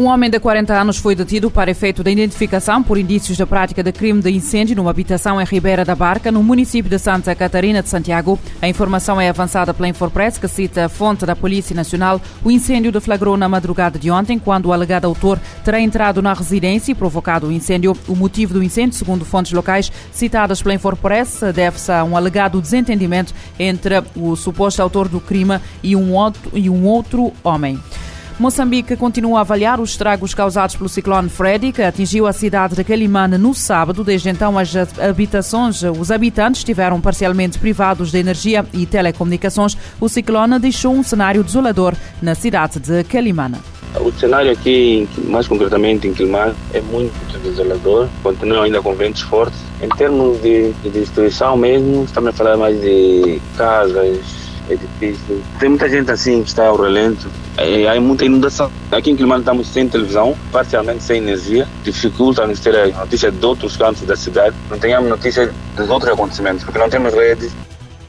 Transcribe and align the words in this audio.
Um 0.00 0.06
homem 0.06 0.30
de 0.30 0.40
40 0.40 0.72
anos 0.72 0.96
foi 0.96 1.14
detido 1.14 1.50
para 1.50 1.70
efeito 1.70 2.02
da 2.02 2.10
identificação 2.10 2.82
por 2.82 2.96
indícios 2.96 3.36
da 3.36 3.46
prática 3.46 3.82
de 3.82 3.92
crime 3.92 4.22
de 4.22 4.30
incêndio 4.30 4.74
numa 4.74 4.88
habitação 4.88 5.38
em 5.38 5.44
Ribeira 5.44 5.84
da 5.84 5.94
Barca, 5.94 6.32
no 6.32 6.42
município 6.42 6.88
de 6.88 6.98
Santa 6.98 7.34
Catarina 7.34 7.82
de 7.82 7.90
Santiago. 7.90 8.38
A 8.62 8.66
informação 8.66 9.20
é 9.20 9.28
avançada 9.28 9.74
pela 9.74 9.88
Infopress, 9.90 10.38
que 10.38 10.48
cita 10.48 10.86
a 10.86 10.88
fonte 10.88 11.26
da 11.26 11.36
Polícia 11.36 11.76
Nacional. 11.76 12.18
O 12.42 12.50
incêndio 12.50 12.90
deflagrou 12.90 13.36
na 13.36 13.46
madrugada 13.46 13.98
de 13.98 14.10
ontem, 14.10 14.38
quando 14.38 14.70
o 14.70 14.72
alegado 14.72 15.04
autor 15.04 15.38
terá 15.62 15.78
entrado 15.78 16.22
na 16.22 16.32
residência 16.32 16.92
e 16.92 16.94
provocado 16.94 17.48
o 17.48 17.52
incêndio. 17.52 17.94
O 18.08 18.16
motivo 18.16 18.54
do 18.54 18.62
incêndio, 18.62 18.96
segundo 18.96 19.26
fontes 19.26 19.52
locais 19.52 19.92
citadas 20.12 20.62
pela 20.62 20.76
Infopress, 20.76 21.42
deve-se 21.54 21.92
a 21.92 22.04
um 22.04 22.16
alegado 22.16 22.58
desentendimento 22.58 23.34
entre 23.58 24.02
o 24.16 24.34
suposto 24.34 24.80
autor 24.80 25.08
do 25.08 25.20
crime 25.20 25.60
e 25.82 25.94
um 25.94 26.14
outro, 26.14 26.50
e 26.54 26.70
um 26.70 26.86
outro 26.86 27.34
homem. 27.44 27.78
Moçambique 28.40 28.96
continua 28.96 29.36
a 29.36 29.40
avaliar 29.42 29.78
os 29.82 29.90
estragos 29.90 30.32
causados 30.32 30.74
pelo 30.74 30.88
ciclone 30.88 31.28
Freddy, 31.28 31.72
que 31.72 31.82
atingiu 31.82 32.26
a 32.26 32.32
cidade 32.32 32.74
de 32.74 32.82
Quelimane 32.82 33.36
no 33.36 33.52
sábado. 33.52 34.02
Desde 34.02 34.30
então, 34.30 34.58
as 34.58 34.74
habitações, 34.98 35.82
os 35.82 36.10
habitantes 36.10 36.60
estiveram 36.60 37.02
parcialmente 37.02 37.58
privados 37.58 38.10
de 38.10 38.16
energia 38.16 38.64
e 38.72 38.86
telecomunicações. 38.86 39.76
O 40.00 40.08
ciclone 40.08 40.58
deixou 40.58 40.94
um 40.94 41.02
cenário 41.02 41.44
desolador 41.44 41.94
na 42.22 42.34
cidade 42.34 42.80
de 42.80 43.04
Quelimane. 43.04 43.58
O 44.00 44.10
cenário 44.12 44.52
aqui, 44.52 45.06
mais 45.24 45.46
concretamente 45.46 46.08
em 46.08 46.14
Quelimane, 46.14 46.54
é 46.72 46.80
muito 46.80 47.12
desolador. 47.42 48.08
Continua 48.22 48.64
ainda 48.64 48.80
com 48.80 48.94
ventos 48.94 49.20
fortes. 49.20 49.60
Em 49.82 49.88
termos 49.90 50.40
de, 50.40 50.72
de 50.82 50.88
destruição 50.88 51.58
mesmo, 51.58 52.04
estamos 52.04 52.30
a 52.30 52.32
falar 52.32 52.56
mais 52.56 52.80
de 52.80 53.38
casas, 53.58 54.39
é 54.72 54.76
difícil. 54.76 55.42
Tem 55.58 55.68
muita 55.68 55.88
gente 55.88 56.10
assim 56.10 56.42
que 56.42 56.48
está 56.48 56.66
ao 56.66 56.80
relento. 56.80 57.28
É, 57.56 57.88
há 57.88 58.00
muita 58.00 58.24
inundação. 58.24 58.70
Aqui 58.90 59.10
em 59.10 59.16
Quilomano 59.16 59.40
estamos 59.40 59.68
sem 59.68 59.88
televisão, 59.88 60.36
parcialmente 60.52 61.02
sem 61.02 61.18
energia. 61.18 61.66
Dificulta-nos 61.82 62.60
ter 62.60 62.76
a 62.76 62.86
notícia 62.88 63.30
de 63.30 63.44
outros 63.44 63.76
cantos 63.76 64.02
da 64.02 64.16
cidade. 64.16 64.54
Não 64.70 64.78
tenhamos 64.78 65.10
notícia 65.10 65.52
dos 65.76 65.88
outros 65.88 66.12
acontecimentos, 66.12 66.64
porque 66.64 66.78
não 66.78 66.88
temos 66.88 67.12
redes 67.12 67.52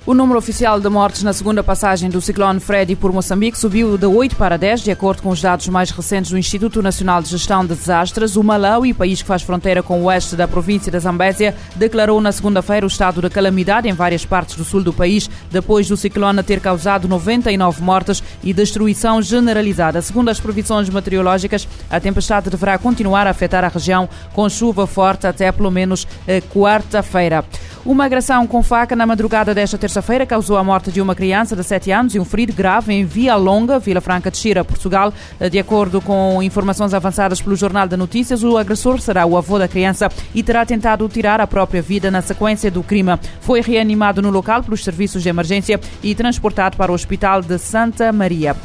o 0.03 0.16
número 0.16 0.39
oficial 0.39 0.80
de 0.80 0.89
mortes 0.89 1.21
na 1.21 1.31
segunda 1.31 1.63
passagem 1.63 2.09
do 2.09 2.19
ciclone 2.19 2.59
Freddy 2.59 2.95
por 2.95 3.13
Moçambique 3.13 3.57
subiu 3.57 3.99
de 3.99 4.08
8 4.08 4.35
para 4.35 4.58
10, 4.58 4.81
de 4.81 4.91
acordo 4.91 5.21
com 5.21 5.30
os 5.30 5.39
dados 5.39 5.67
mais 5.67 5.91
recentes 5.91 6.31
do 6.31 6.39
Instituto 6.39 6.81
Nacional 6.81 7.21
de 7.21 7.30
Gestão 7.30 7.61
de 7.61 7.75
Desastres. 7.75 8.35
O 8.35 8.43
Malawi, 8.43 8.95
país 8.95 9.21
que 9.21 9.27
faz 9.27 9.43
fronteira 9.43 9.83
com 9.83 10.02
o 10.02 10.05
oeste 10.05 10.35
da 10.35 10.47
província 10.47 10.91
da 10.91 10.97
Zambésia, 10.97 11.55
declarou 11.75 12.19
na 12.19 12.31
segunda-feira 12.31 12.83
o 12.83 12.89
estado 12.89 13.21
de 13.21 13.30
calamidade 13.30 13.88
em 13.88 13.93
várias 13.93 14.25
partes 14.25 14.55
do 14.55 14.63
sul 14.63 14.81
do 14.81 14.91
país, 14.91 15.30
depois 15.52 15.88
do 15.88 15.95
ciclone 15.95 16.41
ter 16.41 16.59
causado 16.59 17.08
99 17.08 17.83
mortes 17.83 18.23
e 18.43 18.53
destruição 18.53 19.21
generalizada. 19.21 20.02
Segundo 20.02 20.30
as 20.30 20.39
previsões 20.39 20.89
meteorológicas, 20.89 21.67
a 21.91 21.99
tempestade 21.99 22.49
deverá 22.49 22.80
continuar 22.80 23.27
a 23.27 23.30
afetar 23.30 23.63
a 23.63 23.67
região 23.67 24.09
com 24.33 24.49
chuva 24.49 24.88
forte 24.88 25.27
até 25.27 25.52
pelo 25.52 25.69
menos 25.69 26.08
eh, 26.27 26.41
quarta-feira. 26.41 27.45
Uma 27.83 28.05
agressão 28.05 28.45
com 28.45 28.61
faca 28.61 28.95
na 28.95 29.08
madrugada 29.08 29.55
desta 29.55 29.77
terça-feira 29.92 30.25
causou 30.25 30.56
a 30.56 30.64
morte 30.64 30.89
de 30.89 31.02
uma 31.02 31.14
criança 31.14 31.53
de 31.53 31.66
7 31.66 31.92
anos 31.92 32.16
e 32.16 32.20
um 32.20 32.23
ferido 32.23 32.53
grave 32.53 32.94
em 32.94 33.03
Via 33.03 33.36
Longa, 33.36 33.78
Vila 33.78 34.00
Franca 34.00 34.31
de 34.31 34.38
Xira, 34.38 34.64
Portugal. 34.64 35.14
De 35.52 35.59
acordo 35.59 36.00
com 36.00 36.42
informações 36.42 36.94
avançadas 36.94 37.42
pelo 37.42 37.58
Jornal 37.58 37.89
de 37.89 37.98
Notícias, 37.98 38.42
o 38.42 38.58
agressor 38.58 39.02
será 39.02 39.25
o 39.25 39.36
avô 39.36 39.59
da 39.59 39.67
criança 39.67 40.08
e 40.33 40.42
terá 40.42 40.66
tentado 40.66 41.09
tirar 41.09 41.42
a 41.42 41.48
própria 41.48 41.82
vida 41.82 42.10
na 42.10 42.21
sequência 42.21 42.71
do 42.71 42.82
crime. 42.82 43.20
Foi 43.42 43.60
reanimado 43.60 44.21
no 44.21 44.30
local 44.30 44.64
pelos 44.64 44.82
serviços 44.82 45.23
de 45.23 45.27
emergência 45.27 45.77
e 46.02 46.15
transportado 46.15 46.77
para 46.77 46.89
o 46.89 46.95
Hospital 46.95 47.42
de 47.42 47.58
Santa 47.58 48.14
Maria. 48.14 48.55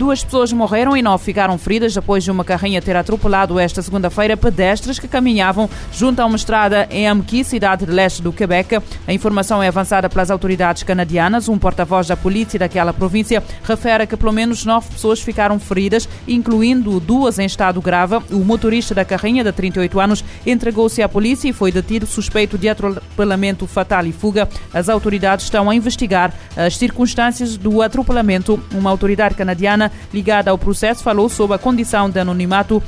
Duas 0.00 0.24
pessoas 0.24 0.50
morreram 0.50 0.96
e 0.96 1.02
nove 1.02 1.22
ficaram 1.22 1.58
feridas 1.58 1.92
depois 1.92 2.24
de 2.24 2.30
uma 2.30 2.42
carrinha 2.42 2.80
ter 2.80 2.96
atropelado 2.96 3.58
esta 3.58 3.82
segunda-feira 3.82 4.34
pedestres 4.34 4.98
que 4.98 5.06
caminhavam 5.06 5.68
junto 5.92 6.20
a 6.20 6.24
uma 6.24 6.36
estrada 6.36 6.88
em 6.90 7.06
Amqui, 7.06 7.44
cidade 7.44 7.84
de 7.84 7.92
leste 7.92 8.22
do 8.22 8.32
Quebec. 8.32 8.80
A 9.06 9.12
informação 9.12 9.62
é 9.62 9.68
avançada 9.68 10.08
pelas 10.08 10.30
autoridades 10.30 10.84
canadianas. 10.84 11.50
Um 11.50 11.58
porta-voz 11.58 12.06
da 12.06 12.16
polícia 12.16 12.58
daquela 12.58 12.94
província 12.94 13.42
refere 13.62 14.06
que 14.06 14.16
pelo 14.16 14.32
menos 14.32 14.64
nove 14.64 14.88
pessoas 14.88 15.20
ficaram 15.20 15.60
feridas, 15.60 16.08
incluindo 16.26 16.98
duas 16.98 17.38
em 17.38 17.44
estado 17.44 17.78
grave. 17.82 18.16
O 18.30 18.42
motorista 18.42 18.94
da 18.94 19.04
carrinha, 19.04 19.44
de 19.44 19.52
38 19.52 20.00
anos, 20.00 20.24
entregou-se 20.46 21.02
à 21.02 21.10
polícia 21.10 21.46
e 21.46 21.52
foi 21.52 21.70
detido 21.70 22.06
suspeito 22.06 22.56
de 22.56 22.70
atropelamento 22.70 23.66
fatal 23.66 24.06
e 24.06 24.12
fuga. 24.12 24.48
As 24.72 24.88
autoridades 24.88 25.44
estão 25.44 25.68
a 25.68 25.74
investigar 25.74 26.32
as 26.56 26.78
circunstâncias 26.78 27.58
do 27.58 27.82
atropelamento. 27.82 28.58
Uma 28.72 28.88
autoridade 28.88 29.34
canadiana 29.34 29.89
ligada 30.12 30.50
ao 30.50 30.58
processo 30.58 31.02
falou 31.02 31.28
sobre 31.28 31.56
a 31.56 31.58
condição 31.58 32.08
de 32.08 32.18
anonimato 32.18 32.82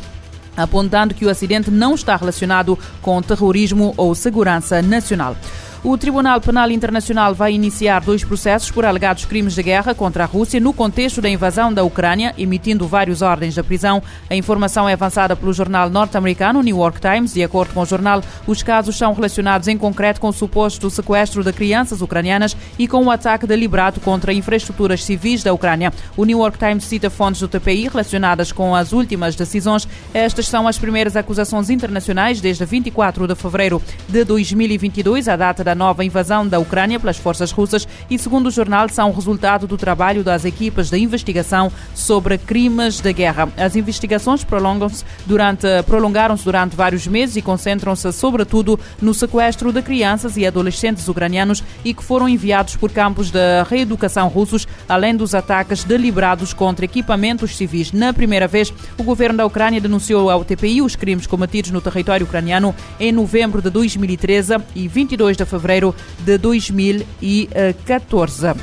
apontando 0.56 1.14
que 1.14 1.24
o 1.24 1.30
acidente 1.30 1.70
não 1.70 1.94
está 1.94 2.16
relacionado 2.16 2.78
com 3.00 3.22
terrorismo 3.22 3.94
ou 3.96 4.14
segurança 4.14 4.82
nacional. 4.82 5.36
O 5.84 5.98
Tribunal 5.98 6.40
Penal 6.40 6.70
Internacional 6.70 7.34
vai 7.34 7.54
iniciar 7.54 8.02
dois 8.02 8.22
processos 8.22 8.70
por 8.70 8.84
alegados 8.84 9.24
crimes 9.24 9.52
de 9.52 9.64
guerra 9.64 9.92
contra 9.92 10.22
a 10.22 10.26
Rússia 10.28 10.60
no 10.60 10.72
contexto 10.72 11.20
da 11.20 11.28
invasão 11.28 11.74
da 11.74 11.82
Ucrânia, 11.82 12.32
emitindo 12.38 12.86
várias 12.86 13.20
ordens 13.20 13.52
de 13.52 13.62
prisão. 13.64 14.00
A 14.30 14.36
informação 14.36 14.88
é 14.88 14.92
avançada 14.92 15.34
pelo 15.34 15.52
jornal 15.52 15.90
norte-americano 15.90 16.62
New 16.62 16.76
York 16.76 17.00
Times. 17.00 17.34
De 17.34 17.42
acordo 17.42 17.74
com 17.74 17.80
o 17.80 17.84
jornal, 17.84 18.22
os 18.46 18.62
casos 18.62 18.96
são 18.96 19.12
relacionados 19.12 19.66
em 19.66 19.76
concreto 19.76 20.20
com 20.20 20.28
o 20.28 20.32
suposto 20.32 20.88
sequestro 20.88 21.42
de 21.42 21.52
crianças 21.52 22.00
ucranianas 22.00 22.56
e 22.78 22.86
com 22.86 23.04
o 23.04 23.10
ataque 23.10 23.44
deliberado 23.44 23.98
contra 23.98 24.32
infraestruturas 24.32 25.02
civis 25.02 25.42
da 25.42 25.52
Ucrânia. 25.52 25.92
O 26.16 26.24
New 26.24 26.38
York 26.38 26.58
Times 26.58 26.84
cita 26.84 27.10
fontes 27.10 27.40
do 27.40 27.48
TPI 27.48 27.88
relacionadas 27.88 28.52
com 28.52 28.72
as 28.72 28.92
últimas 28.92 29.34
decisões. 29.34 29.88
Estas 30.14 30.46
são 30.46 30.68
as 30.68 30.78
primeiras 30.78 31.16
acusações 31.16 31.70
internacionais 31.70 32.40
desde 32.40 32.64
24 32.64 33.26
de 33.26 33.34
fevereiro 33.34 33.82
de 34.08 34.24
2022, 34.24 35.26
a 35.26 35.34
data 35.34 35.64
da 35.64 35.71
da 35.72 35.74
nova 35.74 36.04
invasão 36.04 36.46
da 36.46 36.58
Ucrânia 36.58 37.00
pelas 37.00 37.16
forças 37.16 37.50
russas 37.50 37.88
e, 38.10 38.18
segundo 38.18 38.48
o 38.48 38.50
jornal, 38.50 38.88
são 38.90 39.10
resultado 39.10 39.66
do 39.66 39.78
trabalho 39.78 40.22
das 40.22 40.44
equipas 40.44 40.90
de 40.90 40.98
investigação 40.98 41.72
sobre 41.94 42.36
crimes 42.36 43.00
de 43.00 43.10
guerra. 43.12 43.48
As 43.56 43.74
investigações 43.74 44.44
prolongam-se 44.44 45.02
durante, 45.24 45.66
prolongaram-se 45.86 46.44
durante 46.44 46.76
vários 46.76 47.06
meses 47.06 47.36
e 47.36 47.42
concentram-se 47.42 48.12
sobretudo 48.12 48.78
no 49.00 49.14
sequestro 49.14 49.72
de 49.72 49.80
crianças 49.80 50.36
e 50.36 50.46
adolescentes 50.46 51.08
ucranianos 51.08 51.64
e 51.82 51.94
que 51.94 52.04
foram 52.04 52.28
enviados 52.28 52.76
por 52.76 52.92
campos 52.92 53.30
de 53.30 53.62
reeducação 53.70 54.28
russos, 54.28 54.68
além 54.86 55.16
dos 55.16 55.34
ataques 55.34 55.84
deliberados 55.84 56.52
contra 56.52 56.84
equipamentos 56.84 57.56
civis. 57.56 57.92
Na 57.92 58.12
primeira 58.12 58.46
vez, 58.46 58.72
o 58.98 59.02
governo 59.02 59.38
da 59.38 59.46
Ucrânia 59.46 59.80
denunciou 59.80 60.28
ao 60.28 60.44
TPI 60.44 60.82
os 60.82 60.96
crimes 60.96 61.26
cometidos 61.26 61.70
no 61.70 61.80
território 61.80 62.26
ucraniano 62.26 62.74
em 63.00 63.10
novembro 63.10 63.62
de 63.62 63.70
2013 63.70 64.56
e 64.74 64.86
22 64.86 65.34
de 65.34 65.46
fevereiro 65.46 65.61
fevereiro 65.62 65.94
de 66.18 66.36
2014. 66.36 68.54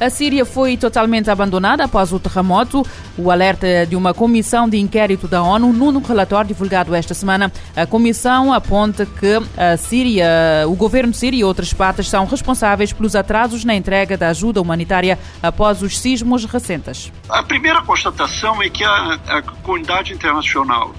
A 0.00 0.08
Síria 0.08 0.44
foi 0.44 0.76
totalmente 0.76 1.28
abandonada 1.28 1.82
após 1.82 2.12
o 2.12 2.20
terremoto. 2.20 2.86
O 3.16 3.32
alerta 3.32 3.84
de 3.84 3.96
uma 3.96 4.14
comissão 4.14 4.68
de 4.68 4.78
inquérito 4.78 5.26
da 5.26 5.42
ONU, 5.42 5.72
num 5.72 6.00
relatório 6.00 6.46
divulgado 6.46 6.94
esta 6.94 7.14
semana, 7.14 7.52
a 7.74 7.84
comissão 7.84 8.52
aponta 8.52 9.04
que 9.04 9.42
a 9.56 9.76
Síria, 9.76 10.24
o 10.68 10.76
governo 10.76 11.12
sírio 11.12 11.40
e 11.40 11.42
outras 11.42 11.72
partes 11.72 12.08
são 12.08 12.26
responsáveis 12.26 12.92
pelos 12.92 13.16
atrasos 13.16 13.64
na 13.64 13.74
entrega 13.74 14.16
da 14.16 14.28
ajuda 14.28 14.62
humanitária 14.62 15.18
após 15.42 15.82
os 15.82 15.98
sismos 15.98 16.44
recentes. 16.44 17.12
A 17.28 17.42
primeira 17.42 17.82
constatação 17.82 18.62
é 18.62 18.70
que 18.70 18.84
a, 18.84 19.18
a 19.26 19.42
comunidade 19.42 20.12
internacional 20.12 20.94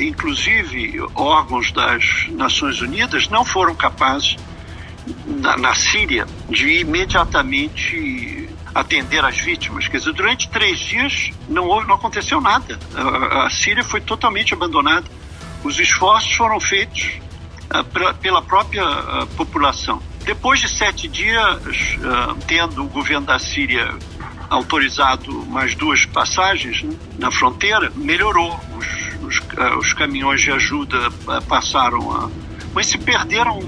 inclusive 0.00 1.00
órgãos 1.14 1.72
das 1.72 2.26
Nações 2.30 2.80
Unidas, 2.80 3.28
não 3.28 3.44
foram 3.44 3.74
capazes, 3.74 4.36
na, 5.26 5.56
na 5.56 5.74
Síria, 5.74 6.26
de 6.48 6.80
imediatamente 6.80 8.48
atender 8.74 9.24
as 9.24 9.38
vítimas. 9.38 9.88
Quer 9.88 9.98
dizer, 9.98 10.12
durante 10.12 10.48
três 10.48 10.78
dias 10.78 11.30
não, 11.48 11.66
houve, 11.66 11.86
não 11.86 11.96
aconteceu 11.96 12.40
nada. 12.40 12.78
A, 12.94 13.46
a 13.46 13.50
Síria 13.50 13.84
foi 13.84 14.00
totalmente 14.00 14.54
abandonada. 14.54 15.06
Os 15.62 15.78
esforços 15.78 16.32
foram 16.34 16.58
feitos 16.58 17.20
uh, 17.70 17.84
pra, 17.84 18.14
pela 18.14 18.42
própria 18.42 18.84
uh, 18.84 19.26
população. 19.36 20.02
Depois 20.24 20.60
de 20.60 20.68
sete 20.68 21.08
dias, 21.08 21.56
uh, 21.56 22.34
tendo 22.46 22.84
o 22.84 22.88
governo 22.88 23.26
da 23.26 23.38
Síria 23.38 23.94
autorizado 24.48 25.46
mais 25.46 25.74
duas 25.74 26.04
passagens 26.04 26.82
né, 26.82 26.94
na 27.18 27.30
fronteira, 27.30 27.90
melhorou. 27.94 28.58
Os 28.76 29.11
os, 29.32 29.38
uh, 29.38 29.78
os 29.78 29.92
caminhões 29.94 30.42
de 30.42 30.52
ajuda 30.52 31.08
uh, 31.08 31.42
passaram 31.46 32.10
a. 32.12 32.30
Mas 32.74 32.86
se 32.86 32.98
perderam 32.98 33.60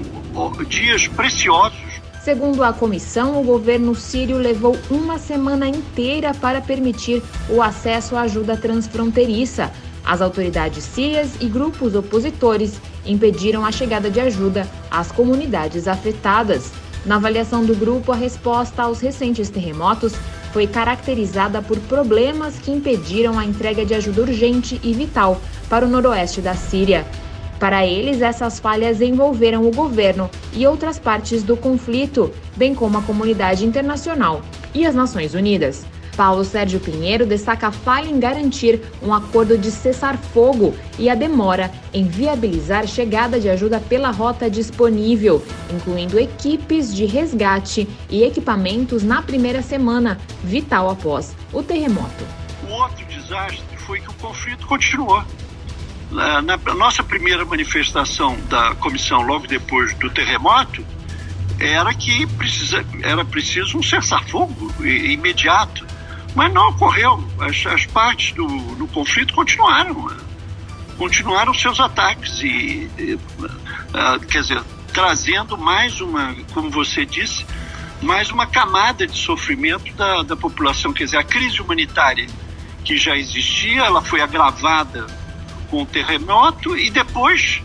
dias 0.67 1.07
preciosos. 1.07 1.79
Segundo 2.23 2.63
a 2.63 2.73
comissão, 2.73 3.39
o 3.39 3.43
governo 3.43 3.93
sírio 3.93 4.37
levou 4.37 4.75
uma 4.89 5.19
semana 5.19 5.67
inteira 5.67 6.33
para 6.33 6.59
permitir 6.59 7.21
o 7.49 7.61
acesso 7.61 8.15
à 8.15 8.21
ajuda 8.21 8.57
transfronteiriça. 8.57 9.71
As 10.03 10.21
autoridades 10.21 10.83
sírias 10.83 11.35
e 11.39 11.47
grupos 11.47 11.93
opositores 11.93 12.79
impediram 13.05 13.63
a 13.63 13.71
chegada 13.71 14.09
de 14.09 14.19
ajuda 14.19 14.67
às 14.89 15.11
comunidades 15.11 15.87
afetadas. 15.87 16.71
Na 17.05 17.17
avaliação 17.17 17.63
do 17.63 17.75
grupo, 17.75 18.11
a 18.11 18.15
resposta 18.15 18.81
aos 18.81 18.99
recentes 18.99 19.49
terremotos 19.49 20.13
foi 20.55 20.67
caracterizada 20.67 21.61
por 21.61 21.77
problemas 21.81 22.57
que 22.57 22.71
impediram 22.71 23.37
a 23.37 23.43
entrega 23.43 23.85
de 23.85 23.93
ajuda 23.93 24.21
urgente 24.21 24.79
e 24.81 24.93
vital 24.93 25.41
para 25.67 25.85
o 25.85 25.89
noroeste 25.89 26.39
da 26.39 26.53
Síria. 26.55 27.05
Para 27.59 27.85
eles, 27.85 28.21
essas 28.21 28.57
falhas 28.57 29.01
envolveram 29.01 29.67
o 29.67 29.71
governo 29.71 30.29
e 30.53 30.65
outras 30.65 30.97
partes 30.97 31.43
do 31.43 31.57
conflito, 31.57 32.31
bem 32.55 32.73
como 32.73 32.97
a 32.97 33.01
comunidade 33.01 33.65
internacional 33.65 34.41
e 34.73 34.85
as 34.85 34.95
Nações 34.95 35.33
Unidas. 35.33 35.85
Paulo 36.15 36.43
Sérgio 36.43 36.79
Pinheiro 36.79 37.25
destaca 37.25 37.67
a 37.67 37.71
falha 37.71 38.09
em 38.09 38.19
garantir 38.19 38.81
um 39.01 39.13
acordo 39.13 39.57
de 39.57 39.69
cessar-fogo 39.69 40.75
e 40.97 41.09
a 41.09 41.15
demora 41.15 41.71
em 41.93 42.07
viabilizar 42.07 42.87
chegada 42.87 43.39
de 43.39 43.49
ajuda 43.49 43.79
pela 43.79 44.11
rota 44.11 44.49
disponível, 44.49 45.45
incluindo 45.73 46.19
equipes 46.19 46.93
de 46.93 47.05
resgate 47.05 47.87
e 48.09 48.23
equipamentos 48.23 49.03
na 49.03 49.21
primeira 49.21 49.61
semana, 49.61 50.19
vital 50.43 50.89
após 50.89 51.35
o 51.51 51.61
terremoto. 51.61 52.25
O 52.67 52.73
outro 52.73 53.05
desastre 53.05 53.77
foi 53.77 53.99
que 53.99 54.09
o 54.09 54.13
conflito 54.13 54.65
continuou. 54.65 55.23
Na, 56.11 56.41
nossa 56.75 57.03
primeira 57.03 57.43
manifestação 57.43 58.37
da 58.49 58.73
comissão, 58.75 59.21
logo 59.21 59.47
depois 59.47 59.93
do 59.95 60.09
terremoto, 60.09 60.85
era 61.59 61.93
que 61.93 62.25
precisa, 62.27 62.85
era 63.01 63.23
preciso 63.23 63.77
um 63.77 63.83
cessar-fogo 63.83 64.71
imediato. 64.83 65.84
Mas 66.35 66.53
não 66.53 66.69
ocorreu. 66.69 67.23
As, 67.39 67.65
as 67.65 67.85
partes 67.85 68.33
do, 68.33 68.45
do 68.75 68.87
conflito 68.87 69.33
continuaram. 69.33 70.11
Continuaram 70.97 71.53
seus 71.53 71.79
ataques 71.79 72.41
e, 72.41 72.89
e 72.97 73.13
uh, 73.15 74.19
quer 74.29 74.41
dizer, 74.41 74.61
trazendo 74.93 75.57
mais 75.57 75.99
uma, 75.99 76.35
como 76.53 76.69
você 76.69 77.05
disse, 77.05 77.45
mais 78.01 78.29
uma 78.29 78.45
camada 78.45 79.07
de 79.07 79.17
sofrimento 79.17 79.93
da, 79.93 80.23
da 80.23 80.35
população. 80.35 80.93
Quer 80.93 81.05
dizer, 81.05 81.17
a 81.17 81.23
crise 81.23 81.61
humanitária 81.61 82.27
que 82.83 82.97
já 82.97 83.17
existia, 83.17 83.83
ela 83.83 84.01
foi 84.01 84.21
agravada 84.21 85.07
com 85.69 85.81
o 85.81 85.85
terremoto 85.85 86.77
e 86.77 86.89
depois, 86.89 87.61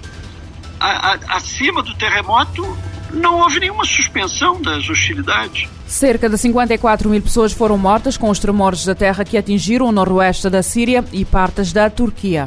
a, 0.79 1.13
a, 1.13 1.19
acima 1.37 1.83
do 1.83 1.95
terremoto, 1.95 2.77
não 3.13 3.41
houve 3.41 3.61
nenhuma 3.61 3.85
suspensão 3.85 4.61
das 4.61 4.89
hostilidades. 4.89 5.69
Cerca 5.87 6.29
de 6.29 6.39
54 6.39 7.09
mil 7.09 7.21
pessoas 7.21 7.53
foram 7.53 7.77
mortas 7.77 8.17
com 8.17 8.31
os 8.31 8.39
tremores 8.39 8.85
da 8.85 8.95
terra 8.95 9.25
que 9.25 9.37
atingiram 9.37 9.87
o 9.87 9.93
noroeste 9.93 10.49
da 10.49 10.63
Síria 10.63 11.05
e 11.13 11.25
partes 11.25 11.73
da 11.73 11.91
Turquia. 11.91 12.47